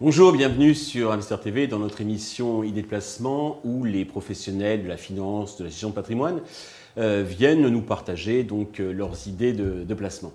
Bonjour, 0.00 0.32
bienvenue 0.32 0.76
sur 0.76 1.10
Investor 1.10 1.40
TV 1.40 1.66
dans 1.66 1.80
notre 1.80 2.00
émission 2.00 2.62
Idées 2.62 2.82
de 2.82 2.86
placement 2.86 3.60
où 3.64 3.82
les 3.84 4.04
professionnels 4.04 4.84
de 4.84 4.88
la 4.88 4.96
finance, 4.96 5.58
de 5.58 5.64
la 5.64 5.70
gestion 5.70 5.88
de 5.88 5.94
patrimoine 5.94 6.40
euh, 6.98 7.24
viennent 7.26 7.68
nous 7.68 7.80
partager 7.80 8.42
donc 8.42 8.80
euh, 8.80 8.92
leurs 8.92 9.28
idées 9.28 9.52
de, 9.52 9.94
placement. 9.94 10.32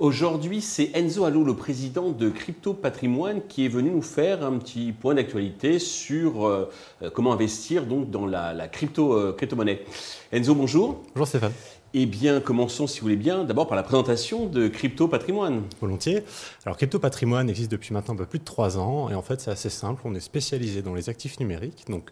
Aujourd'hui, 0.00 0.60
c'est 0.60 0.90
Enzo 0.94 1.24
Allo, 1.24 1.44
le 1.44 1.54
président 1.54 2.10
de 2.10 2.30
Crypto 2.30 2.74
Patrimoine, 2.74 3.42
qui 3.48 3.64
est 3.64 3.68
venu 3.68 3.90
nous 3.90 4.02
faire 4.02 4.44
un 4.44 4.58
petit 4.58 4.92
point 4.92 5.14
d'actualité 5.14 5.78
sur 5.78 6.46
euh, 6.46 6.68
comment 7.14 7.32
investir 7.32 7.86
donc 7.86 8.10
dans 8.10 8.26
la, 8.26 8.52
la 8.52 8.66
crypto, 8.66 9.34
crypto-monnaie. 9.34 9.84
Enzo, 10.32 10.54
bonjour. 10.54 11.00
Bonjour 11.14 11.28
Stéphane. 11.28 11.52
Eh 11.92 12.06
bien, 12.06 12.40
commençons, 12.40 12.86
si 12.86 13.00
vous 13.00 13.06
voulez 13.06 13.16
bien, 13.16 13.42
d'abord 13.44 13.66
par 13.66 13.76
la 13.76 13.82
présentation 13.82 14.46
de 14.46 14.68
Crypto 14.68 15.08
Patrimoine. 15.08 15.62
Volontiers. 15.80 16.22
Alors, 16.64 16.76
Crypto 16.76 17.00
Patrimoine 17.00 17.50
existe 17.50 17.70
depuis 17.70 17.92
maintenant 17.92 18.14
un 18.14 18.18
peu 18.18 18.26
plus 18.26 18.38
de 18.38 18.44
trois 18.44 18.78
ans, 18.78 19.10
et 19.10 19.14
en 19.14 19.22
fait, 19.22 19.40
c'est 19.40 19.50
assez 19.50 19.70
simple. 19.70 20.02
On 20.04 20.14
est 20.14 20.20
spécialisé 20.20 20.82
dans 20.82 20.94
les 20.94 21.08
actifs 21.08 21.40
numériques, 21.40 21.86
donc 21.88 22.10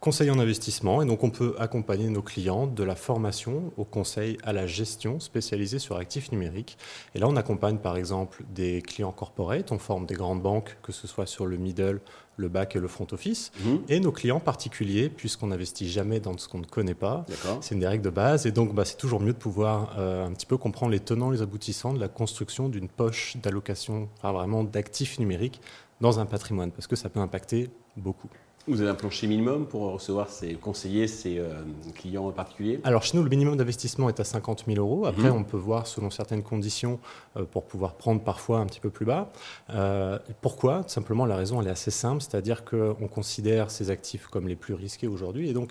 conseil 0.00 0.30
en 0.30 0.38
investissement, 0.38 1.02
et 1.02 1.06
donc 1.06 1.24
on 1.24 1.30
peut 1.30 1.54
accompagner 1.58 2.08
nos 2.10 2.22
clients 2.22 2.66
de 2.66 2.84
la 2.84 2.94
formation 2.94 3.72
au 3.76 3.84
conseil 3.84 4.36
à 4.44 4.52
la 4.52 4.66
gestion 4.66 5.20
spécialisée 5.20 5.78
sur 5.78 5.96
actifs 5.96 6.30
numériques. 6.32 6.76
Et 7.14 7.18
là, 7.18 7.26
on 7.28 7.36
accompagne 7.36 7.78
par 7.78 7.96
exemple 7.96 8.44
des 8.54 8.82
clients 8.82 9.12
corporate, 9.12 9.72
on 9.72 9.78
forme 9.78 10.06
des 10.06 10.14
grandes 10.14 10.42
banques, 10.42 10.76
que 10.82 10.92
ce 10.92 11.06
soit 11.06 11.26
sur 11.26 11.46
le 11.46 11.56
middle, 11.56 12.00
le 12.36 12.48
back 12.48 12.76
et 12.76 12.80
le 12.80 12.88
front 12.88 13.06
office, 13.12 13.50
mhm. 13.64 13.82
et 13.88 13.98
nos 14.00 14.12
clients 14.12 14.40
particuliers, 14.40 15.08
puisqu'on 15.08 15.48
n'investit 15.48 15.88
jamais 15.88 16.20
dans 16.20 16.36
ce 16.36 16.48
qu'on 16.48 16.58
ne 16.58 16.66
connaît 16.66 16.94
pas. 16.94 17.24
C'est 17.60 17.74
une 17.74 17.80
des 17.80 17.88
règles 17.88 18.04
de 18.04 18.10
base, 18.10 18.46
et 18.46 18.52
donc 18.52 18.74
bah, 18.74 18.84
c'est 18.84 18.98
toujours 18.98 19.20
mieux 19.20 19.32
de 19.32 19.38
pouvoir 19.38 19.96
euh, 19.98 20.26
un 20.26 20.32
petit 20.32 20.46
peu 20.46 20.58
comprendre 20.58 20.92
les 20.92 21.00
tenants, 21.00 21.30
les 21.30 21.40
aboutissants 21.40 21.94
de 21.94 22.00
la 22.00 22.08
construction 22.08 22.68
d'une 22.68 22.88
poche 22.88 23.36
d'allocation, 23.42 24.08
vraiment 24.22 24.64
d'actifs 24.64 25.18
numériques 25.18 25.60
dans 26.00 26.20
un 26.20 26.26
patrimoine, 26.26 26.70
parce 26.72 26.86
que 26.86 26.96
ça 26.96 27.08
peut 27.08 27.20
impacter 27.20 27.70
beaucoup. 27.96 28.28
Vous 28.68 28.80
avez 28.80 28.90
un 28.90 28.94
plancher 28.96 29.28
minimum 29.28 29.66
pour 29.66 29.92
recevoir 29.92 30.28
ces 30.28 30.54
conseillers, 30.54 31.06
ces 31.06 31.38
euh, 31.38 31.62
clients 31.94 32.32
particuliers 32.32 32.80
Alors 32.82 33.04
chez 33.04 33.16
nous, 33.16 33.22
le 33.22 33.30
minimum 33.30 33.56
d'investissement 33.56 34.08
est 34.08 34.18
à 34.18 34.24
50 34.24 34.64
000 34.66 34.78
euros. 34.78 35.06
Après, 35.06 35.30
mhm. 35.30 35.36
on 35.36 35.44
peut 35.44 35.56
voir 35.56 35.86
selon 35.86 36.10
certaines 36.10 36.42
conditions 36.42 36.98
euh, 37.36 37.44
pour 37.44 37.64
pouvoir 37.64 37.94
prendre 37.94 38.20
parfois 38.20 38.58
un 38.58 38.66
petit 38.66 38.80
peu 38.80 38.90
plus 38.90 39.06
bas. 39.06 39.30
Euh, 39.70 40.18
pourquoi? 40.40 40.82
Simplement, 40.88 41.26
la 41.26 41.36
raison, 41.36 41.60
elle 41.60 41.68
est 41.68 41.70
assez 41.70 41.92
simple, 41.92 42.22
c'est-à-dire 42.22 42.64
qu'on 42.64 43.06
considère 43.06 43.70
ces 43.70 43.90
actifs 43.90 44.26
comme 44.26 44.48
les 44.48 44.56
plus 44.56 44.74
risqués 44.74 45.06
aujourd'hui. 45.06 45.48
Et 45.48 45.52
donc, 45.52 45.70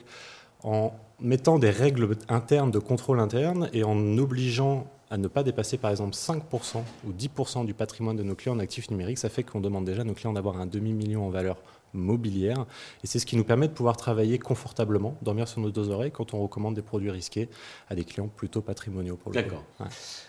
en 0.64 0.94
mettant 1.20 1.60
des 1.60 1.72
règles 1.72 2.16
internes 2.30 2.72
de 2.72 2.80
contrôle 2.80 3.20
interne 3.20 3.70
et 3.74 3.84
en 3.84 4.18
obligeant 4.18 4.88
à 5.10 5.18
ne 5.18 5.28
pas 5.28 5.44
dépasser 5.44 5.78
par 5.78 5.92
exemple 5.92 6.14
5% 6.14 6.42
ou 7.06 7.12
10% 7.12 7.66
du 7.66 7.74
patrimoine 7.74 8.16
de 8.16 8.24
nos 8.24 8.36
clients 8.36 8.56
en 8.56 8.60
actifs 8.60 8.90
numériques, 8.90 9.20
ça 9.20 9.30
fait 9.30 9.44
qu'on 9.44 9.62
demande 9.62 9.86
déjà 9.86 10.02
à 10.02 10.06
nos 10.06 10.14
clients 10.14 10.34
d'avoir 10.34 10.60
un 10.60 10.66
demi-million 10.66 11.26
en 11.26 11.30
valeur 11.30 11.58
mobilière. 11.96 12.66
Et 13.04 13.08
c'est 13.08 13.20
ce 13.20 13.26
qui 13.26 13.38
nous 13.38 13.44
permet 13.44 13.68
de 13.68 13.74
pouvoir 13.74 13.98
travailler 13.98 14.38
confortablement, 14.38 15.16
dormir 15.22 15.48
sur 15.48 15.62
nos 15.62 15.72
deux 15.72 15.90
oreilles 15.90 16.12
quand 16.12 16.34
on 16.34 16.42
recommande 16.42 16.76
des 16.76 16.82
produits 16.82 17.12
risqués 17.12 17.50
à 17.90 17.96
des 17.96 18.04
clients 18.04 18.28
plutôt 18.28 18.62
patrimoniaux. 18.62 19.18
D'accord. 19.32 19.64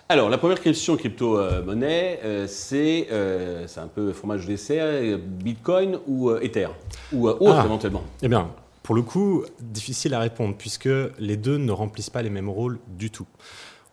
Alors, 0.08 0.30
la 0.30 0.38
première 0.38 0.60
question 0.60 0.96
crypto-monnaie, 0.96 2.20
euh, 2.24 2.46
c'est 2.48 3.08
euh, 3.10 3.66
c'est 3.66 3.80
un 3.80 3.88
peu 3.88 4.12
fromage 4.12 4.44
de 4.44 4.52
dessert, 4.52 5.18
Bitcoin 5.18 5.98
ou 6.06 6.30
euh, 6.30 6.40
Ether 6.40 6.68
Ou 7.12 7.28
autre 7.28 7.58
ah. 7.58 7.64
éventuellement? 7.64 8.04
Eh 8.22 8.28
bien, 8.28 8.50
pour 8.82 8.94
le 8.94 9.02
coup, 9.02 9.44
difficile 9.60 10.14
à 10.14 10.20
répondre 10.20 10.54
puisque 10.56 10.88
les 11.18 11.36
deux 11.36 11.58
ne 11.58 11.72
remplissent 11.72 12.10
pas 12.10 12.22
les 12.22 12.30
mêmes 12.30 12.48
rôles 12.48 12.78
du 12.86 13.10
tout. 13.10 13.26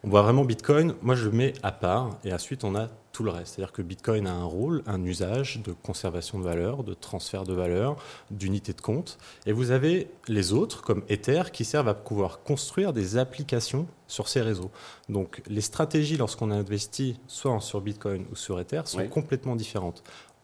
On 0.06 0.10
voit 0.10 0.22
vraiment 0.22 0.44
Bitcoin, 0.44 0.96
moi 1.02 1.16
je 1.16 1.24
le 1.24 1.32
mets 1.32 1.54
à 1.64 1.72
part, 1.72 2.18
et 2.26 2.34
ensuite 2.34 2.66
on 2.66 2.76
a 2.76 2.90
tout 3.14 3.24
le 3.24 3.30
reste. 3.30 3.56
C'est-à-dire 3.56 3.72
que 3.72 3.82
Bitcoin 3.82 4.28
a 4.28 4.34
un 4.34 4.44
rôle, 4.44 4.84
un 4.86 5.02
usage 5.02 5.62
de 5.64 5.72
conservation 5.72 6.40
de 6.40 6.44
valeur, 6.44 6.84
de 6.84 6.94
transfert 6.94 7.44
de 7.44 7.54
valeur, 7.54 7.96
d'unité 8.30 8.74
de 8.74 8.82
compte. 8.82 9.18
Et 9.46 9.54
vous 9.54 9.72
avez 9.72 10.10
les 10.28 10.52
autres, 10.52 10.82
comme 10.82 11.04
Ether, 11.08 11.44
qui 11.54 11.64
servent 11.64 11.88
à 11.88 11.94
pouvoir 11.94 12.42
construire 12.42 12.92
des 12.92 13.18
applications 13.18 13.88
sur 14.08 14.28
ces 14.28 14.42
réseaux. 14.42 14.72
Donc 15.08 15.42
les 15.48 15.62
stratégies 15.62 16.18
lorsqu'on 16.18 16.52
investit 16.52 17.18
soit 17.28 17.58
sur 17.62 17.80
Bitcoin 17.80 18.26
ou 18.30 18.36
sur 18.36 18.60
Ether 18.60 18.82
sont 18.86 19.08
complètement 19.08 19.56
différentes. 19.56 20.04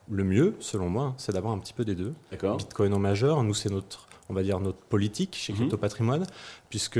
Le 0.10 0.24
mieux, 0.24 0.56
selon 0.60 0.88
moi, 0.88 1.16
c'est 1.18 1.34
d'avoir 1.34 1.54
un 1.54 1.60
petit 1.60 1.74
peu 1.74 1.84
des 1.84 1.96
deux. 1.96 2.14
Bitcoin 2.32 2.94
en 2.94 3.00
majeur, 3.00 3.44
nous 3.44 3.54
c'est 3.54 3.70
notre, 3.70 4.08
on 4.30 4.34
va 4.34 4.42
dire 4.42 4.62
notre 4.62 4.80
politique 4.80 5.36
chez 5.36 5.52
mhm. 5.52 5.60
Crypto 5.60 5.78
Patrimoine, 5.78 6.26
puisque 6.70 7.00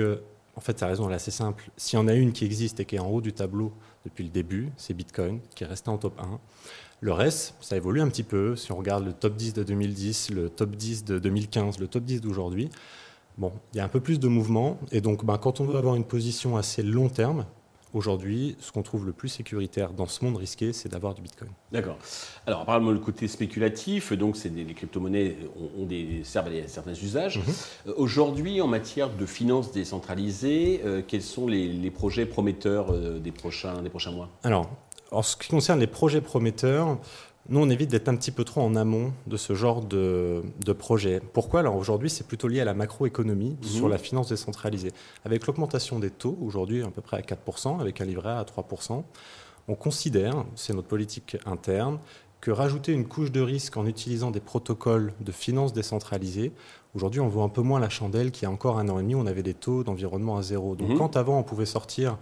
en 0.60 0.62
fait, 0.62 0.74
tu 0.74 0.84
as 0.84 0.88
raison, 0.88 1.10
est 1.10 1.14
assez 1.14 1.32
simple. 1.32 1.72
S'il 1.78 1.98
y 1.98 2.02
en 2.02 2.10
a 2.10 2.14
une 2.14 2.34
qui 2.34 2.44
existe 2.44 2.82
et 2.82 2.86
qui 2.86 2.98
est 2.98 3.00
en 3.00 3.08
haut 3.08 3.22
du 3.22 3.32
tableau 3.32 3.72
depuis 4.04 4.26
le 4.26 4.30
début, 4.30 4.68
c'est 4.76 4.94
Bitcoin, 4.94 5.40
qui 5.56 5.64
est 5.64 5.68
resté 5.68 5.90
en 5.90 5.98
top 5.98 6.20
1. 6.20 6.38
Le 7.00 7.14
reste, 7.14 7.56
ça 7.62 7.78
évolue 7.78 8.02
un 8.02 8.10
petit 8.10 8.24
peu. 8.24 8.58
Si 8.58 8.70
on 8.74 8.76
regarde 8.76 9.06
le 9.06 9.14
top 9.14 9.38
10 9.38 9.54
de 9.54 9.64
2010, 9.64 10.32
le 10.32 10.50
top 10.50 10.76
10 10.76 11.06
de 11.06 11.18
2015, 11.18 11.80
le 11.80 11.88
top 11.88 12.04
10 12.04 12.20
d'aujourd'hui, 12.20 12.70
bon, 13.38 13.54
il 13.74 13.78
y 13.78 13.80
a 13.80 13.86
un 13.86 13.88
peu 13.88 14.02
plus 14.02 14.20
de 14.20 14.28
mouvement. 14.28 14.78
Et 14.92 15.00
donc, 15.00 15.24
ben, 15.24 15.38
quand 15.38 15.62
on 15.62 15.64
veut 15.64 15.78
avoir 15.78 15.96
une 15.96 16.04
position 16.04 16.58
assez 16.58 16.84
long 16.84 17.08
terme, 17.08 17.46
Aujourd'hui, 17.94 18.56
ce 18.60 18.72
qu'on 18.72 18.84
trouve 18.84 19.06
le 19.08 19.14
plus 19.14 19.30
sécuritaire 19.30 19.94
dans 19.94 20.06
ce 20.06 20.24
monde 20.24 20.38
risqué, 20.38 20.74
c'est 20.74 20.90
d'avoir 20.90 21.16
du 21.16 21.22
Bitcoin. 21.22 21.50
D'accord. 21.72 21.98
Alors, 22.46 22.62
apparemment, 22.62 22.92
le 22.92 23.00
côté 23.00 23.28
spéculatif, 23.28 24.14
donc 24.14 24.38
c'est 24.38 24.50
des, 24.50 24.64
les 24.64 24.76
crypto-monnaies 24.76 25.38
ont, 25.78 25.86
des, 25.86 26.22
servent 26.24 26.50
à 26.50 26.68
certains 26.68 26.94
usages. 26.94 27.40
Mhm. 27.40 27.54
Euh, 27.88 27.94
aujourd'hui, 27.98 28.62
en 28.62 28.68
matière 28.68 29.10
de 29.10 29.26
finances 29.26 29.72
décentralisées, 29.72 30.82
euh, 30.86 31.02
quels 31.06 31.24
sont 31.24 31.48
les, 31.48 31.90
projets 31.90 32.28
prometteurs 32.28 32.92
euh, 32.92 33.18
des, 33.18 33.32
prochains, 33.32 33.82
des 33.82 33.90
prochains 33.90 34.12
mois? 34.12 34.30
Alors, 34.44 34.70
en 35.12 35.24
ce 35.24 35.36
qui 35.36 35.50
concerne 35.50 35.80
les 35.80 35.88
projets 35.88 36.22
prometteurs, 36.22 37.00
nous, 37.50 37.60
on 37.60 37.70
évite 37.70 37.90
d'être 37.90 38.08
un 38.10 38.16
petit 38.16 38.32
peu 38.32 38.44
trop 38.44 38.62
en 38.62 38.76
amont 38.76 39.12
de 39.26 39.36
ce 39.36 39.56
genre 39.56 39.82
de, 39.84 40.44
projet. 40.78 41.20
Pourquoi? 41.34 41.62
Alors 41.62 41.76
aujourd'hui, 41.76 42.10
c'est 42.10 42.28
plutôt 42.28 42.48
lié 42.48 42.62
à 42.62 42.66
la 42.66 42.76
macroéconomie 42.76 43.58
mhm. 43.62 43.68
sur 43.68 43.90
la 43.90 43.98
finance 43.98 44.30
décentralisée. 44.30 44.92
Avec 45.26 45.48
l'augmentation 45.48 46.00
des 46.00 46.12
taux, 46.12 46.38
aujourd'hui 46.44 46.84
à 46.84 46.92
peu 46.92 47.02
près 47.02 47.18
à 47.18 47.22
4%, 47.22 47.82
avec 47.82 48.02
un 48.02 48.06
livret 48.06 48.32
à 48.32 48.44
3%, 48.44 49.04
on 49.68 49.76
considère, 49.76 50.46
c'est 50.56 50.74
notre 50.74 50.88
politique 50.88 51.38
interne, 51.46 52.00
que 52.40 52.52
rajouter 52.52 52.94
une 52.94 53.06
couche 53.06 53.32
de 53.32 53.42
risque 53.42 53.76
en 53.78 53.86
utilisant 53.86 54.32
des 54.32 54.40
protocoles 54.40 55.14
de 55.20 55.32
finance 55.32 55.74
décentralisée, 55.74 56.54
aujourd'hui 56.96 57.20
on 57.20 57.28
voit 57.28 57.44
un 57.44 57.50
peu 57.50 57.62
moins 57.62 57.80
la 57.80 57.90
chandelle 57.90 58.32
qu'il 58.32 58.44
y 58.44 58.46
a 58.46 58.52
encore 58.52 58.80
un 58.80 58.88
an 58.90 59.00
et 59.00 59.02
demi, 59.02 59.16
on 59.16 59.26
avait 59.26 59.44
des 59.44 59.54
taux 59.54 59.84
d'environnement 59.84 60.38
à 60.38 60.42
zéro. 60.42 60.76
Donc 60.76 60.90
mhm. 60.90 60.98
quand 60.98 61.18
avant 61.18 61.40
on 61.40 61.44
pouvait 61.44 61.66
sortir 61.66 62.18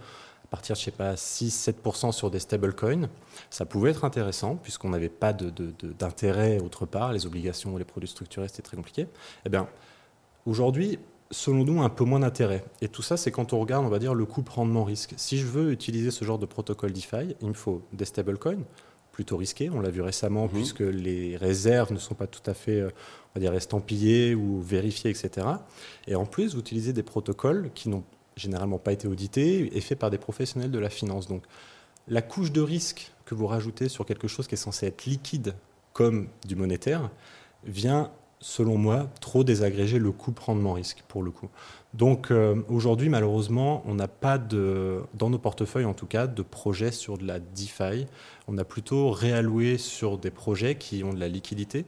partir 0.50 0.74
de, 0.74 0.78
je 0.78 0.84
sais 0.84 0.90
pas, 0.90 1.14
6-7% 1.14 2.12
sur 2.12 2.30
des 2.30 2.38
stablecoins, 2.38 3.08
ça 3.50 3.66
pouvait 3.66 3.90
être 3.90 4.04
intéressant 4.04 4.56
puisqu'on 4.56 4.90
n'avait 4.90 5.08
pas 5.08 5.32
d'intérêt 5.32 6.58
de, 6.58 6.62
autre 6.62 6.86
part, 6.86 7.12
les 7.12 7.26
obligations 7.26 7.74
ou 7.74 7.78
les 7.78 7.84
produits 7.84 8.08
structurés, 8.08 8.48
c'était 8.48 8.62
très 8.62 8.76
compliqué. 8.76 9.06
Eh 9.44 9.48
bien, 9.48 9.68
aujourd'hui, 10.46 10.98
selon 11.30 11.64
nous, 11.64 11.82
un 11.82 11.88
peu 11.88 12.04
moins 12.04 12.20
d'intérêt. 12.20 12.64
Et 12.80 12.88
tout 12.88 13.02
ça, 13.02 13.16
c'est 13.16 13.30
quand 13.30 13.52
on 13.52 13.60
regarde, 13.60 13.84
on 13.84 13.90
va 13.90 13.98
dire, 13.98 14.14
le 14.14 14.24
coût 14.24 14.44
rendement 14.48 14.84
risque. 14.84 15.14
Si 15.16 15.38
je 15.38 15.46
veux 15.46 15.72
utiliser 15.72 16.10
ce 16.10 16.24
genre 16.24 16.38
de 16.38 16.46
protocole 16.46 16.92
DeFi, 16.92 17.36
il 17.40 17.48
me 17.48 17.54
faut 17.54 17.82
des 17.92 18.04
stablecoins, 18.04 18.62
plutôt 19.12 19.36
risqués. 19.36 19.68
On 19.70 19.80
l'a 19.80 19.90
vu 19.90 20.00
récemment, 20.00 20.44
mhm. 20.44 20.50
puisque 20.50 20.80
les 20.80 21.36
réserves 21.36 21.92
ne 21.92 21.98
sont 21.98 22.14
pas 22.14 22.26
tout 22.26 22.48
à 22.48 22.54
fait, 22.54 22.80
euh, 22.80 22.90
on 23.34 23.38
va 23.38 23.40
dire, 23.40 23.54
estampillées 23.54 24.34
ou 24.34 24.60
vérifiées, 24.60 25.10
etc. 25.10 25.46
Et 26.06 26.14
en 26.14 26.24
plus, 26.24 26.54
vous 26.54 26.60
utilisez 26.60 26.92
des 26.92 27.02
protocoles 27.02 27.70
qui 27.74 27.88
n'ont 27.88 28.04
généralement 28.38 28.78
pas 28.78 28.92
été 28.92 29.06
audité 29.08 29.76
et 29.76 29.80
fait 29.80 29.96
par 29.96 30.10
des 30.10 30.18
professionnels 30.18 30.70
de 30.70 30.78
la 30.78 30.90
finance. 30.90 31.28
Donc 31.28 31.42
la 32.06 32.22
couche 32.22 32.52
de 32.52 32.60
risque 32.60 33.12
que 33.24 33.34
vous 33.34 33.46
rajoutez 33.46 33.88
sur 33.88 34.06
quelque 34.06 34.28
chose 34.28 34.46
qui 34.46 34.54
est 34.54 34.58
censé 34.58 34.86
être 34.86 35.04
liquide 35.04 35.54
comme 35.92 36.28
du 36.46 36.56
monétaire 36.56 37.10
vient 37.64 38.10
selon 38.40 38.76
moi, 38.78 39.08
trop 39.20 39.44
désagréger 39.44 39.98
le 39.98 40.12
coût 40.12 40.34
rendement 40.38 40.72
risque 40.72 41.02
pour 41.08 41.22
le 41.22 41.30
coup. 41.30 41.48
Donc 41.94 42.30
euh, 42.30 42.62
aujourd'hui, 42.68 43.08
malheureusement, 43.08 43.82
on 43.86 43.94
n'a 43.94 44.08
pas 44.08 44.38
de, 44.38 45.02
dans 45.14 45.30
nos 45.30 45.38
portefeuilles 45.38 45.84
en 45.84 45.94
tout 45.94 46.06
cas, 46.06 46.26
de 46.26 46.42
projets 46.42 46.92
sur 46.92 47.18
de 47.18 47.26
la 47.26 47.40
DeFi. 47.40 48.06
On 48.46 48.58
a 48.58 48.64
plutôt 48.64 49.10
réalloué 49.10 49.78
sur 49.78 50.18
des 50.18 50.30
projets 50.30 50.76
qui 50.76 51.02
ont 51.02 51.12
de 51.12 51.20
la 51.20 51.28
liquidité, 51.28 51.84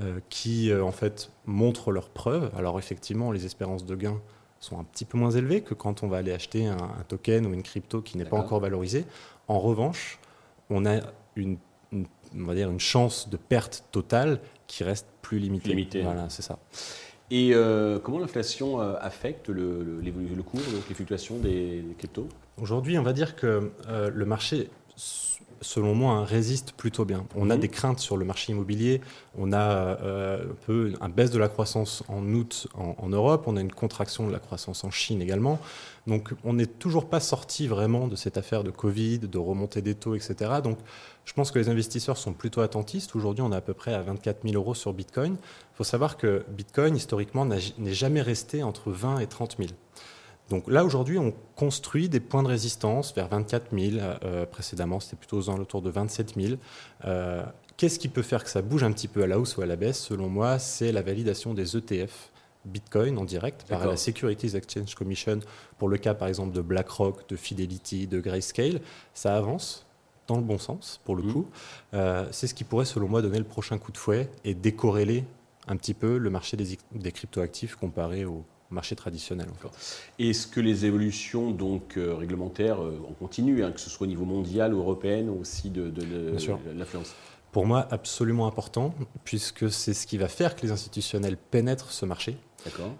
euh, 0.00 0.20
qui 0.28 0.70
euh, 0.70 0.84
en 0.84 0.92
fait 0.92 1.30
montrent 1.46 1.92
leurs 1.92 2.10
preuves. 2.10 2.50
Alors 2.56 2.78
effectivement, 2.78 3.32
les 3.32 3.46
espérances 3.46 3.86
de 3.86 3.96
gain 3.96 4.20
sont 4.66 4.78
un 4.78 4.84
petit 4.84 5.04
peu 5.04 5.16
moins 5.16 5.30
élevés 5.30 5.60
que 5.60 5.74
quand 5.74 6.02
on 6.02 6.08
va 6.08 6.18
aller 6.18 6.32
acheter 6.32 6.66
un, 6.66 6.76
token 7.08 7.46
ou 7.46 7.54
une 7.54 7.62
crypto 7.62 8.02
qui 8.02 8.18
n'est 8.18 8.24
pas 8.24 8.36
encore 8.36 8.60
valorisée. 8.60 9.04
En 9.48 9.60
revanche, 9.60 10.18
on 10.70 10.84
a 10.84 11.00
une, 11.36 11.58
on 11.92 12.44
va 12.44 12.54
dire 12.54 12.70
une 12.70 12.80
chance 12.80 13.28
de 13.28 13.36
perte 13.36 13.84
totale 13.92 14.40
qui 14.66 14.82
reste 14.82 15.06
plus 15.22 15.38
limitée. 15.38 15.70
limitée. 15.70 16.02
Voilà, 16.02 16.28
c'est 16.28 16.42
ça. 16.42 16.58
Et 17.30 17.52
euh, 17.54 17.98
comment 17.98 18.18
l'inflation 18.18 18.80
euh, 18.80 18.94
affecte 19.00 19.48
le, 19.48 20.00
cours, 20.44 20.60
donc 20.60 20.88
les 20.88 20.94
fluctuations 20.94 21.38
des, 21.38 21.84
cryptos? 21.98 22.28
Aujourd'hui, 22.60 22.98
on 22.98 23.02
va 23.02 23.12
dire 23.12 23.36
que 23.36 23.72
euh, 23.88 24.10
le 24.12 24.24
marché 24.24 24.68
selon 25.60 25.94
moi, 25.94 26.12
hein, 26.12 26.24
résiste 26.24 26.72
plutôt 26.72 27.04
bien. 27.04 27.24
On 27.34 27.50
a 27.50 27.54
mhm. 27.54 27.60
des 27.60 27.68
craintes 27.68 28.00
sur 28.00 28.16
le 28.16 28.24
marché 28.24 28.52
immobilier, 28.52 29.00
on 29.38 29.52
a 29.52 29.58
euh, 29.58 30.44
un 30.44 30.54
peu 30.66 30.92
un 31.00 31.08
baisse 31.08 31.30
de 31.30 31.38
la 31.38 31.48
croissance 31.48 32.02
en 32.08 32.24
août 32.32 32.68
en, 32.74 33.08
Europe, 33.08 33.44
on 33.46 33.56
a 33.56 33.60
une 33.60 33.72
contraction 33.72 34.26
de 34.26 34.32
la 34.32 34.38
croissance 34.38 34.84
en 34.84 34.90
Chine 34.90 35.22
également. 35.22 35.58
Donc 36.06 36.32
on 36.44 36.52
n'est 36.52 36.66
toujours 36.66 37.08
pas 37.08 37.20
sorti 37.20 37.66
vraiment 37.66 38.06
de 38.06 38.16
cette 38.16 38.36
affaire 38.36 38.62
de 38.62 38.70
Covid, 38.70 39.20
de 39.20 39.38
remontée 39.38 39.82
des 39.82 39.94
taux, 39.94 40.14
etc. 40.14 40.60
Donc 40.62 40.78
je 41.24 41.32
pense 41.32 41.50
que 41.50 41.58
les 41.58 41.68
investisseurs 41.68 42.16
sont 42.16 42.32
plutôt 42.32 42.60
attentistes. 42.60 43.16
Aujourd'hui, 43.16 43.42
on 43.42 43.52
est 43.52 43.56
à 43.56 43.60
peu 43.60 43.74
près 43.74 43.94
à 43.94 44.02
24 44.02 44.42
000 44.44 44.54
euros 44.54 44.74
sur 44.74 44.92
Bitcoin. 44.92 45.34
Il 45.34 45.76
faut 45.76 45.84
savoir 45.84 46.16
que 46.16 46.44
Bitcoin, 46.48 46.94
historiquement, 46.94 47.44
n'est 47.44 47.92
jamais 47.92 48.22
resté 48.22 48.62
entre 48.62 48.90
20 48.92 49.18
et 49.18 49.26
30 49.26 49.56
000. 49.58 49.70
Donc 50.48 50.68
là, 50.68 50.84
aujourd'hui, 50.84 51.18
on 51.18 51.32
construit 51.56 52.08
des 52.08 52.20
points 52.20 52.42
de 52.42 52.48
résistance 52.48 53.12
vers 53.14 53.28
24 53.28 53.76
000. 53.76 53.96
Euh, 54.00 54.46
précédemment, 54.46 55.00
c'était 55.00 55.16
plutôt 55.16 55.38
aux 55.38 55.50
alentours 55.50 55.82
de 55.82 55.90
27 55.90 56.34
000. 56.40 56.54
Euh, 57.04 57.42
qu'est-ce 57.76 57.98
qui 57.98 58.08
peut 58.08 58.22
faire 58.22 58.44
que 58.44 58.50
ça 58.50 58.62
bouge 58.62 58.84
un 58.84 58.92
petit 58.92 59.08
peu 59.08 59.24
à 59.24 59.26
la 59.26 59.40
hausse 59.40 59.56
ou 59.56 59.62
à 59.62 59.66
la 59.66 59.76
baisse? 59.76 59.98
Selon 59.98 60.28
moi, 60.28 60.58
c'est 60.58 60.92
la 60.92 61.02
validation 61.02 61.52
des 61.52 61.76
ETF 61.76 62.30
Bitcoin 62.64 63.18
en 63.18 63.24
direct 63.24 63.64
par 63.68 63.86
la 63.86 63.96
Securities 63.96 64.56
Exchange 64.56 64.94
Commission 64.96 65.38
pour 65.78 65.88
le 65.88 65.98
cas 65.98 66.14
par 66.14 66.26
exemple 66.26 66.52
de 66.52 66.60
BlackRock, 66.60 67.28
de 67.28 67.36
Fidelity, 67.36 68.06
de 68.08 68.20
Grayscale. 68.20 68.80
Ça 69.14 69.36
avance 69.36 69.86
dans 70.26 70.36
le 70.36 70.42
bon 70.42 70.58
sens 70.58 71.00
pour 71.04 71.14
le 71.14 71.22
mmh. 71.22 71.32
coup. 71.32 71.46
Euh, 71.94 72.26
c'est 72.32 72.48
ce 72.48 72.54
qui 72.54 72.64
pourrait 72.64 72.84
selon 72.84 73.08
moi 73.08 73.22
donner 73.22 73.38
le 73.38 73.44
prochain 73.44 73.78
coup 73.78 73.92
de 73.92 73.98
fouet 73.98 74.28
et 74.44 74.54
décorréler 74.54 75.24
un 75.68 75.76
petit 75.76 75.94
peu 75.94 76.18
le 76.18 76.30
marché 76.30 76.56
des, 76.56 76.76
des 76.92 77.12
cryptoactifs 77.12 77.76
comparé 77.76 78.24
au, 78.24 78.44
marché 78.70 78.96
traditionnel. 78.96 79.46
Est-ce 80.18 80.46
que 80.46 80.60
les 80.60 80.84
évolutions 80.84 81.50
donc 81.50 81.96
euh, 81.96 82.14
réglementaires 82.14 82.82
euh, 82.82 82.98
en 83.08 83.12
continuent, 83.12 83.62
hein, 83.62 83.72
que 83.72 83.80
ce 83.80 83.90
soit 83.90 84.06
au 84.06 84.08
niveau 84.08 84.24
mondial 84.24 84.74
ou 84.74 84.78
européen, 84.78 85.28
aussi 85.28 85.70
de, 85.70 85.92
l'influence 86.74 87.14
Pour 87.52 87.66
moi, 87.66 87.86
absolument 87.90 88.46
important, 88.46 88.94
puisque 89.24 89.70
c'est 89.70 89.94
ce 89.94 90.06
qui 90.06 90.18
va 90.18 90.28
faire 90.28 90.56
que 90.56 90.62
les 90.62 90.72
institutionnels 90.72 91.36
pénètrent 91.36 91.92
ce 91.92 92.06
marché. 92.06 92.36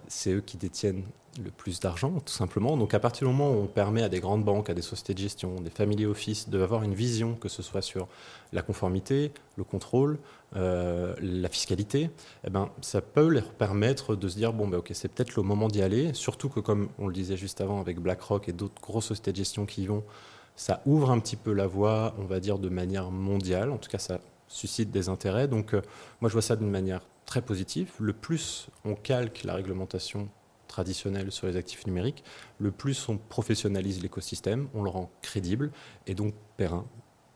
C'est 0.07 0.31
eux 0.31 0.41
qui 0.41 0.57
détiennent 0.57 1.03
le 1.43 1.51
plus 1.51 1.79
d'argent, 1.79 2.19
tout 2.25 2.33
simplement. 2.33 2.77
Donc 2.77 2.93
à 2.93 2.99
partir 2.99 3.27
du 3.27 3.33
moment 3.33 3.51
où 3.51 3.63
on 3.63 3.67
permet 3.67 4.01
à 4.01 4.09
des 4.09 4.19
grandes 4.19 4.43
banques, 4.43 4.69
à 4.69 4.73
des 4.73 4.81
sociétés 4.81 5.13
de 5.13 5.19
gestion, 5.19 5.55
des 5.61 5.69
family 5.69 6.05
office 6.05 6.49
d'avoir 6.49 6.83
une 6.83 6.93
vision, 6.93 7.35
que 7.35 7.49
ce 7.49 7.61
soit 7.61 7.81
sur 7.81 8.07
la 8.53 8.61
conformité, 8.61 9.31
le 9.55 9.63
contrôle, 9.63 10.17
euh, 10.55 11.13
la 11.21 11.49
fiscalité, 11.49 12.09
eh 12.45 12.49
ben, 12.49 12.69
ça 12.81 13.01
peut 13.01 13.27
leur 13.27 13.51
permettre 13.51 14.15
de 14.15 14.27
se 14.27 14.35
dire, 14.35 14.53
bon, 14.53 14.67
ben, 14.67 14.77
ok, 14.77 14.91
c'est 14.93 15.09
peut-être 15.09 15.35
le 15.35 15.43
moment 15.43 15.67
d'y 15.67 15.81
aller, 15.81 16.13
surtout 16.13 16.49
que 16.49 16.59
comme 16.59 16.89
on 16.97 17.07
le 17.07 17.13
disait 17.13 17.37
juste 17.37 17.61
avant 17.61 17.79
avec 17.79 17.99
BlackRock 17.99 18.49
et 18.49 18.53
d'autres 18.53 18.81
grosses 18.81 19.07
sociétés 19.07 19.31
de 19.31 19.37
gestion 19.37 19.65
qui 19.65 19.83
y 19.83 19.87
vont, 19.87 20.03
ça 20.55 20.81
ouvre 20.85 21.11
un 21.11 21.19
petit 21.19 21.35
peu 21.35 21.53
la 21.53 21.67
voie, 21.67 22.15
on 22.17 22.25
va 22.25 22.39
dire, 22.39 22.57
de 22.57 22.69
manière 22.69 23.11
mondiale. 23.11 23.71
En 23.71 23.77
tout 23.77 23.89
cas, 23.89 23.99
ça 23.99 24.19
suscite 24.47 24.91
des 24.91 25.09
intérêts. 25.09 25.47
Donc 25.47 25.73
euh, 25.73 25.81
moi, 26.21 26.29
je 26.29 26.33
vois 26.33 26.41
ça 26.41 26.55
d'une 26.55 26.69
manière 26.69 27.01
très 27.25 27.41
positive. 27.41 27.91
Le 27.99 28.13
plus 28.13 28.67
on 28.85 28.95
calque 28.95 29.43
la 29.43 29.53
réglementation 29.53 30.29
traditionnelle 30.67 31.31
sur 31.31 31.47
les 31.47 31.55
actifs 31.55 31.87
numériques, 31.87 32.23
le 32.59 32.71
plus 32.71 33.07
on 33.09 33.17
professionnalise 33.17 34.01
l'écosystème, 34.01 34.67
on 34.73 34.83
le 34.83 34.89
rend 34.89 35.09
crédible 35.21 35.71
et 36.07 36.13
donc 36.13 36.33
périn. 36.57 36.85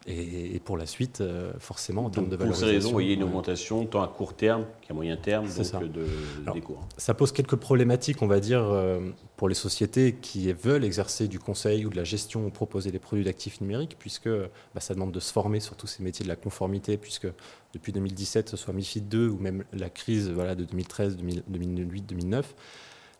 Et, 0.07 0.59
pour 0.65 0.77
la 0.77 0.87
suite, 0.87 1.21
euh, 1.21 1.53
forcément, 1.59 2.05
en 2.05 2.09
termes 2.09 2.27
de 2.27 2.35
valorisation. 2.35 2.65
Pour 2.65 2.69
ces 2.69 2.75
raisons, 2.75 2.89
vous 2.89 2.93
voyez 2.93 3.13
une 3.13 3.23
augmentation 3.23 3.85
tant 3.85 4.01
à 4.01 4.07
court 4.07 4.33
terme 4.33 4.65
qu'à 4.81 4.95
moyen 4.95 5.15
terme 5.15 5.45
donc 5.45 5.65
ça. 5.65 5.79
De, 5.79 6.05
des 6.53 6.61
cours. 6.61 6.79
Ça 6.97 7.13
pose 7.13 7.31
quelques 7.31 7.55
problématiques, 7.55 8.21
on 8.23 8.27
va 8.27 8.39
dire, 8.39 8.63
euh, 8.63 8.99
pour 9.37 9.47
les 9.47 9.53
sociétés 9.53 10.15
qui 10.19 10.51
veulent 10.53 10.83
exercer 10.83 11.27
du 11.27 11.37
conseil 11.37 11.85
ou 11.85 11.89
de 11.89 11.97
la 11.97 12.03
gestion 12.03 12.45
ou 12.45 12.49
proposer 12.49 12.89
des 12.91 12.97
produits 12.97 13.25
d'actifs 13.25 13.61
numériques, 13.61 13.95
puisque 13.99 14.29
bah, 14.29 14.79
ça 14.79 14.95
demande 14.95 15.11
de 15.11 15.19
se 15.19 15.31
former 15.31 15.59
sur 15.59 15.75
tous 15.75 15.87
ces 15.87 16.01
métiers 16.01 16.23
de 16.23 16.29
la 16.29 16.35
conformité, 16.35 16.97
puisque 16.97 17.27
depuis 17.73 17.91
2017, 17.91 18.49
ce 18.49 18.57
soit 18.57 18.73
MIFID 18.73 19.07
2 19.07 19.29
ou 19.29 19.37
même 19.37 19.63
la 19.71 19.91
crise 19.91 20.31
voilà, 20.31 20.55
de 20.55 20.63
2013, 20.63 21.17
2008, 21.47 22.01
2009, 22.07 22.55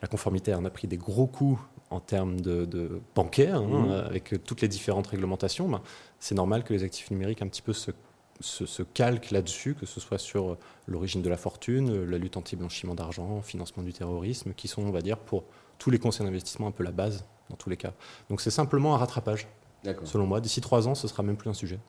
la 0.01 0.07
conformité 0.07 0.53
en 0.53 0.65
a 0.65 0.69
pris 0.69 0.87
des 0.87 0.97
gros 0.97 1.27
coups 1.27 1.59
en 1.89 1.99
termes 1.99 2.39
de, 2.41 2.65
de 2.65 3.01
bancaire, 3.15 3.55
hein, 3.55 3.67
mmh. 3.67 3.91
avec 3.91 4.43
toutes 4.45 4.61
les 4.61 4.67
différentes 4.67 5.07
réglementations. 5.07 5.67
Ben, 5.67 5.81
c'est 6.19 6.35
normal 6.35 6.63
que 6.63 6.73
les 6.73 6.83
actifs 6.83 7.11
numériques 7.11 7.41
un 7.41 7.47
petit 7.47 7.61
peu 7.61 7.73
se, 7.73 7.91
se, 8.39 8.83
calquent 8.83 9.31
là-dessus, 9.31 9.75
que 9.75 9.85
ce 9.85 9.99
soit 9.99 10.17
sur 10.17 10.57
l'origine 10.87 11.21
de 11.21 11.29
la 11.29 11.37
fortune, 11.37 12.05
la 12.05 12.17
lutte 12.17 12.37
anti-blanchiment 12.37 12.95
d'argent, 12.95 13.41
financement 13.41 13.83
du 13.83 13.93
terrorisme, 13.93 14.53
qui 14.53 14.67
sont, 14.67 14.83
on 14.83 14.91
va 14.91 15.01
dire, 15.01 15.17
pour 15.17 15.43
tous 15.77 15.89
les 15.89 15.99
conseils 15.99 16.25
d'investissement 16.25 16.67
un 16.67 16.71
peu 16.71 16.83
la 16.83 16.91
base 16.91 17.25
dans 17.49 17.55
tous 17.55 17.69
les 17.69 17.77
cas. 17.77 17.93
Donc 18.29 18.41
c'est 18.41 18.51
simplement 18.51 18.95
un 18.95 18.97
rattrapage. 18.97 19.47
Selon 20.03 20.27
moi, 20.27 20.41
d'ici 20.41 20.61
trois 20.61 20.87
ans, 20.87 20.95
ce 20.95 21.07
sera 21.07 21.23
même 21.23 21.37
plus 21.37 21.49
un 21.49 21.53
sujet. 21.53 21.79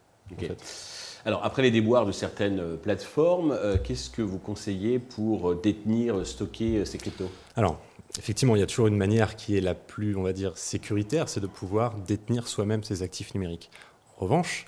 Alors, 1.24 1.44
après 1.44 1.62
les 1.62 1.70
déboires 1.70 2.04
de 2.04 2.12
certaines 2.12 2.58
euh, 2.58 2.76
plateformes, 2.76 3.52
euh, 3.52 3.76
qu'est-ce 3.82 4.10
que 4.10 4.22
vous 4.22 4.38
conseillez 4.38 4.98
pour 4.98 5.52
euh, 5.52 5.60
détenir, 5.62 6.26
stocker 6.26 6.84
ces 6.84 6.98
cryptos? 6.98 7.30
Alors, 7.54 7.78
effectivement, 8.18 8.56
il 8.56 8.58
y 8.58 8.62
a 8.62 8.66
toujours 8.66 8.88
une 8.88 8.96
manière 8.96 9.36
qui 9.36 9.56
est 9.56 9.60
la 9.60 9.74
plus, 9.74 10.16
on 10.16 10.22
va 10.22 10.32
dire, 10.32 10.58
sécuritaire, 10.58 11.28
c'est 11.28 11.40
de 11.40 11.46
pouvoir 11.46 11.94
détenir 11.94 12.48
soi-même 12.48 12.82
ses 12.82 13.02
actifs 13.02 13.34
numériques. 13.34 13.70
En 14.18 14.24
revanche, 14.24 14.64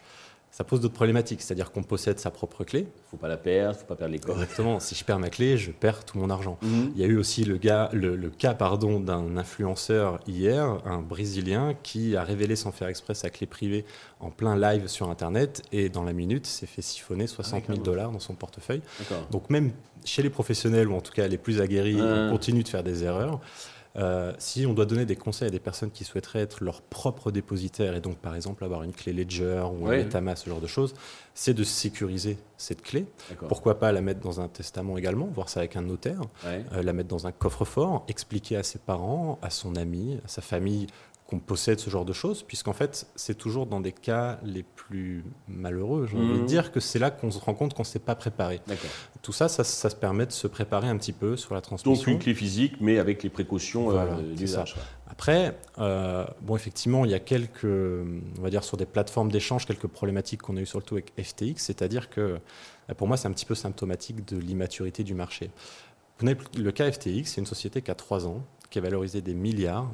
ça 0.54 0.62
pose 0.62 0.78
d'autres 0.78 0.94
problématiques, 0.94 1.42
c'est-à-dire 1.42 1.72
qu'on 1.72 1.82
possède 1.82 2.20
sa 2.20 2.30
propre 2.30 2.62
clé. 2.62 2.82
Il 2.82 2.84
ne 2.84 3.10
faut 3.10 3.16
pas 3.16 3.26
la 3.26 3.36
perdre, 3.36 3.72
il 3.72 3.74
ne 3.74 3.80
faut 3.80 3.86
pas 3.86 3.96
perdre 3.96 4.12
les 4.12 4.20
codes. 4.20 4.36
Exactement, 4.36 4.78
si 4.78 4.94
je 4.94 5.04
perds 5.04 5.18
ma 5.18 5.28
clé, 5.28 5.58
je 5.58 5.72
perds 5.72 6.04
tout 6.04 6.16
mon 6.16 6.30
argent. 6.30 6.58
Mhm. 6.62 6.92
Il 6.94 7.00
y 7.00 7.04
a 7.04 7.08
eu 7.08 7.16
aussi 7.16 7.44
le, 7.44 7.56
gars, 7.56 7.90
le, 7.92 8.30
cas 8.30 8.54
pardon, 8.54 9.00
d'un 9.00 9.36
influenceur 9.36 10.20
hier, 10.28 10.78
un 10.86 11.02
Brésilien, 11.02 11.74
qui 11.82 12.14
a 12.14 12.22
révélé 12.22 12.54
sans 12.54 12.70
faire 12.70 12.86
exprès 12.86 13.14
sa 13.14 13.30
clé 13.30 13.48
privée 13.48 13.84
en 14.20 14.30
plein 14.30 14.56
live 14.56 14.86
sur 14.86 15.10
Internet 15.10 15.64
et 15.72 15.88
dans 15.88 16.04
la 16.04 16.12
minute 16.12 16.46
s'est 16.46 16.66
fait 16.66 16.82
siphonner 16.82 17.26
60 17.26 17.66
000 17.66 17.78
dollars 17.80 18.12
dans 18.12 18.20
son 18.20 18.36
portefeuille. 18.36 18.82
Donc 19.32 19.50
même 19.50 19.72
chez 20.04 20.22
les 20.22 20.30
professionnels, 20.30 20.86
ou 20.86 20.94
en 20.94 21.00
tout 21.00 21.12
cas 21.12 21.26
les 21.26 21.38
plus 21.38 21.60
aguerris, 21.60 22.00
on 22.00 22.30
continue 22.30 22.62
de 22.62 22.68
faire 22.68 22.84
des 22.84 23.02
erreurs. 23.02 23.40
Euh, 23.96 24.32
si 24.38 24.66
on 24.66 24.74
doit 24.74 24.86
donner 24.86 25.06
des 25.06 25.14
conseils 25.14 25.48
à 25.48 25.50
des 25.50 25.60
personnes 25.60 25.90
qui 25.90 26.02
souhaiteraient 26.04 26.40
être 26.40 26.64
leur 26.64 26.82
propre 26.82 27.30
dépositaire 27.30 27.94
et 27.94 28.00
donc 28.00 28.16
par 28.18 28.34
exemple 28.34 28.64
avoir 28.64 28.82
une 28.82 28.92
clé 28.92 29.12
Ledger 29.12 29.64
ou 29.72 29.86
un 29.86 29.90
MetaMask, 29.98 30.44
ce 30.44 30.50
genre 30.50 30.60
de 30.60 30.66
choses, 30.66 30.94
c'est 31.32 31.54
de 31.54 31.62
sécuriser 31.62 32.36
cette 32.56 32.82
clé. 32.82 33.06
Pourquoi 33.48 33.78
pas 33.78 33.92
la 33.92 34.00
mettre 34.00 34.20
dans 34.20 34.40
un 34.40 34.48
testament 34.48 34.98
également, 34.98 35.26
voir 35.26 35.48
ça 35.48 35.60
avec 35.60 35.76
un 35.76 35.82
notaire, 35.82 36.20
euh, 36.44 36.82
la 36.82 36.92
mettre 36.92 37.08
dans 37.08 37.26
un 37.28 37.32
coffre-fort, 37.32 38.04
expliquer 38.08 38.56
à 38.56 38.62
ses 38.64 38.78
parents, 38.78 39.38
à 39.42 39.50
son 39.50 39.76
ami, 39.76 40.18
à 40.24 40.28
sa 40.28 40.42
famille 40.42 40.88
qu'on 41.26 41.38
possède 41.38 41.80
ce 41.80 41.88
genre 41.88 42.04
de 42.04 42.12
choses, 42.12 42.42
puisqu'en 42.42 42.74
fait, 42.74 43.06
c'est 43.16 43.36
toujours 43.36 43.66
dans 43.66 43.80
des 43.80 43.92
cas 43.92 44.38
les 44.44 44.62
plus 44.62 45.24
malheureux, 45.48 46.06
j'ai 46.10 46.18
envie 46.18 46.38
de 46.38 46.42
mmh. 46.42 46.46
dire, 46.46 46.70
que 46.70 46.80
c'est 46.80 46.98
là 46.98 47.10
qu'on 47.10 47.30
se 47.30 47.38
rend 47.38 47.54
compte 47.54 47.72
qu'on 47.72 47.82
ne 47.82 47.86
s'est 47.86 47.98
pas 47.98 48.14
préparé. 48.14 48.60
Tout 49.22 49.32
ça, 49.32 49.48
ça, 49.48 49.64
se 49.64 49.96
permet 49.96 50.26
de 50.26 50.32
se 50.32 50.46
préparer 50.46 50.88
un 50.88 50.98
petit 50.98 51.14
peu 51.14 51.36
sur 51.36 51.54
la 51.54 51.62
transmission. 51.62 51.94
Donc 51.94 52.06
une 52.06 52.18
clé 52.18 52.34
physique, 52.34 52.74
mais 52.80 52.98
avec 52.98 53.22
les 53.22 53.30
précautions 53.30 53.90
euh, 53.90 54.34
d'usage. 54.34 54.76
Après, 55.06 55.58
euh, 55.78 56.26
bon, 56.42 56.56
effectivement, 56.56 57.06
il 57.06 57.10
y 57.10 57.14
a 57.14 57.20
quelques, 57.20 57.64
on 57.64 58.42
va 58.42 58.50
dire 58.50 58.64
sur 58.64 58.76
des 58.76 58.86
plateformes 58.86 59.32
d'échange, 59.32 59.64
quelques 59.64 59.86
problématiques 59.86 60.42
qu'on 60.42 60.58
a 60.58 60.60
eues 60.60 60.66
surtout 60.66 60.96
avec 60.96 61.12
FTX, 61.18 61.54
c'est-à-dire 61.56 62.10
que 62.10 62.38
pour 62.98 63.08
moi, 63.08 63.16
c'est 63.16 63.28
un 63.28 63.32
petit 63.32 63.46
peu 63.46 63.54
symptomatique 63.54 64.26
de 64.28 64.36
l'immaturité 64.36 65.04
du 65.04 65.14
marché. 65.14 65.50
Le 66.22 66.70
cas 66.70 66.90
FTX, 66.90 67.24
c'est 67.24 67.40
une 67.40 67.46
société 67.46 67.80
qui 67.80 67.90
a 67.90 67.94
trois 67.94 68.26
ans, 68.26 68.44
qui 68.74 68.78
est 68.78 68.82
valorisé 68.82 69.20
des 69.20 69.34
milliards, 69.34 69.88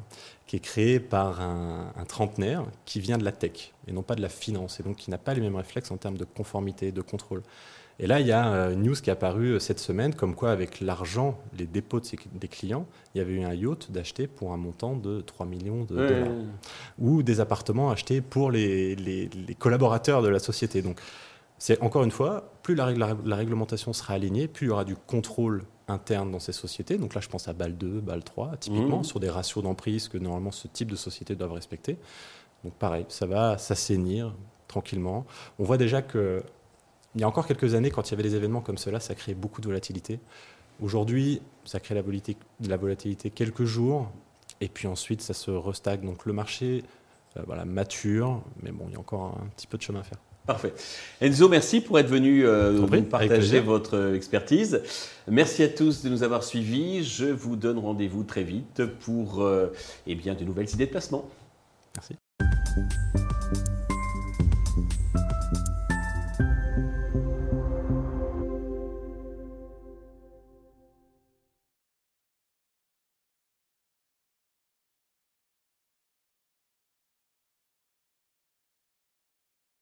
qui 0.47 0.55
est 0.55 0.59
créé 0.59 0.99
par 0.99 1.39
un, 1.39 1.93
trentenaire 2.07 2.65
qui 2.83 2.99
vient 2.99 3.19
de 3.19 3.23
la 3.23 3.31
tech 3.31 3.73
et 3.87 3.91
non 3.91 4.01
pas 4.01 4.15
de 4.15 4.23
la 4.23 4.27
finance, 4.27 4.79
et 4.79 4.83
donc 4.83 4.95
qui 4.95 5.11
n'a 5.11 5.19
pas 5.19 5.35
les 5.35 5.41
mêmes 5.41 5.55
réflexes 5.55 5.91
en 5.91 5.97
termes 5.97 6.17
de 6.17 6.25
conformité, 6.25 6.91
de 6.91 7.01
contrôle. 7.01 7.43
Et 7.99 8.07
là, 8.07 8.19
il 8.19 8.25
y 8.25 8.31
a 8.31 8.51
euh, 8.51 8.73
une 8.73 8.81
news 8.81 8.95
qui 8.95 9.11
est 9.11 9.13
apparue 9.13 9.51
euh, 9.51 9.59
cette 9.59 9.77
semaine, 9.77 10.15
comme 10.15 10.33
quoi 10.33 10.49
avec 10.49 10.81
l'argent, 10.81 11.37
les 11.55 11.67
dépôts 11.67 11.99
de 11.99 12.07
des 12.33 12.47
clients, 12.47 12.87
il 13.13 13.19
y 13.19 13.21
avait 13.21 13.33
eu 13.33 13.43
un 13.43 13.53
yacht 13.53 13.91
d'acheter 13.91 14.25
pour 14.25 14.51
un 14.51 14.57
montant 14.57 14.95
de 14.95 15.21
3 15.21 15.45
millions 15.45 15.83
de 15.83 15.95
dollars. 15.95 16.33
Ou 16.97 17.21
des 17.21 17.39
appartements 17.39 17.91
achetés 17.91 18.21
pour 18.21 18.49
les, 18.49 18.95
les, 18.95 19.29
collaborateurs 19.59 20.23
de 20.23 20.27
la 20.27 20.39
société. 20.39 20.81
Donc, 20.81 20.99
c'est 21.59 21.79
encore 21.83 22.03
une 22.03 22.09
fois, 22.09 22.51
plus 22.63 22.73
la, 22.73 22.91
la, 22.91 23.35
réglementation 23.35 23.93
sera 23.93 24.15
alignée, 24.15 24.47
plus 24.47 24.65
il 24.65 24.69
y 24.69 24.73
aura 24.73 24.85
du 24.85 24.95
contrôle 24.95 25.65
interne 25.91 26.31
dans 26.31 26.39
ces 26.39 26.51
sociétés. 26.51 26.97
Donc 26.97 27.13
là, 27.13 27.21
je 27.21 27.29
pense 27.29 27.47
à 27.47 27.53
BAL 27.53 27.77
2, 27.77 28.01
BAL 28.01 28.23
3, 28.23 28.57
typiquement, 28.57 28.99
mmh. 28.99 29.03
sur 29.03 29.19
des 29.19 29.29
ratios 29.29 29.63
d'emprise 29.63 30.07
que 30.07 30.17
normalement 30.17 30.51
ce 30.51 30.67
type 30.67 30.89
de 30.89 30.95
sociétés 30.95 31.35
doivent 31.35 31.53
respecter. 31.53 31.97
Donc 32.63 32.73
pareil, 32.73 33.05
ça 33.09 33.25
va 33.25 33.57
s'assainir 33.57 34.33
tranquillement. 34.67 35.25
On 35.59 35.63
voit 35.63 35.77
déjà 35.77 36.01
que 36.01 36.43
il 37.15 37.21
y 37.21 37.23
a 37.25 37.27
encore 37.27 37.45
quelques 37.45 37.75
années, 37.75 37.91
quand 37.91 38.07
il 38.07 38.11
y 38.11 38.13
avait 38.13 38.23
des 38.23 38.35
événements 38.35 38.61
comme 38.61 38.77
cela, 38.77 39.01
ça 39.01 39.15
créait 39.15 39.35
beaucoup 39.35 39.59
de 39.59 39.67
volatilité. 39.67 40.19
Aujourd'hui, 40.81 41.41
ça 41.65 41.81
crée 41.81 41.93
la 41.93 42.01
volatilité, 42.01 42.41
la 42.65 42.77
volatilité 42.77 43.29
quelques 43.29 43.65
jours, 43.65 44.09
et 44.61 44.69
puis 44.69 44.87
ensuite, 44.87 45.21
ça 45.21 45.33
se 45.33 45.51
restagne. 45.51 46.05
Donc 46.05 46.25
le 46.25 46.31
marché 46.31 46.83
euh, 47.37 47.41
voilà, 47.45 47.65
mature, 47.65 48.41
mais 48.61 48.71
bon, 48.71 48.85
il 48.87 48.93
y 48.93 48.95
a 48.95 48.99
encore 48.99 49.37
un 49.41 49.47
petit 49.55 49.67
peu 49.67 49.77
de 49.77 49.83
chemin 49.83 49.99
à 49.99 50.03
faire. 50.03 50.19
Parfait. 50.45 50.73
Enzo, 51.21 51.47
merci 51.49 51.81
pour 51.81 51.99
être 51.99 52.07
venu 52.07 52.45
euh, 52.45 53.01
partager 53.03 53.59
votre 53.59 53.95
euh, 53.95 54.15
expertise. 54.15 54.81
Merci 55.27 55.63
à 55.63 55.69
tous 55.69 56.03
de 56.03 56.09
nous 56.09 56.23
avoir 56.23 56.43
suivis. 56.43 57.03
Je 57.03 57.25
vous 57.25 57.55
donne 57.55 57.77
rendez-vous 57.77 58.23
très 58.23 58.43
vite 58.43 58.83
pour 59.01 59.43
euh, 59.43 59.67
eh 60.07 60.15
bien, 60.15 60.33
de 60.33 60.43
nouvelles 60.43 60.69
idées 60.69 60.87
de 60.87 60.91
placement. 60.91 61.29
Merci. 61.95 62.15